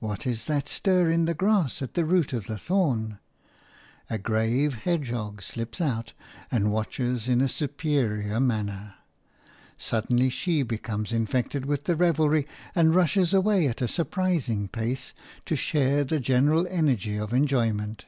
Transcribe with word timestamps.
What 0.00 0.26
is 0.26 0.44
that 0.44 0.68
stir 0.68 1.08
in 1.08 1.24
the 1.24 1.32
grass 1.32 1.80
at 1.80 1.94
the 1.94 2.04
root 2.04 2.34
of 2.34 2.44
the 2.46 2.58
thorn? 2.58 3.18
A 4.10 4.18
grave 4.18 4.74
hedgehog 4.74 5.42
slips 5.42 5.80
out 5.80 6.12
and 6.50 6.70
watches 6.70 7.26
in 7.26 7.40
a 7.40 7.48
superior 7.48 8.38
manner. 8.38 8.96
Suddenly 9.78 10.28
she 10.28 10.62
becomes 10.62 11.10
infected 11.10 11.64
with 11.64 11.84
the 11.84 11.96
revelry, 11.96 12.46
and 12.74 12.94
rushes 12.94 13.32
away 13.32 13.66
at 13.66 13.80
a 13.80 13.88
surprising 13.88 14.68
pace 14.68 15.14
to 15.46 15.56
share 15.56 16.04
the 16.04 16.20
general 16.20 16.66
energy 16.68 17.16
of 17.16 17.32
enjoyment. 17.32 18.04